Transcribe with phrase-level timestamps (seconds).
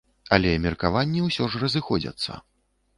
[0.37, 2.45] Але меркаванні ўсё ж разыходзяцца.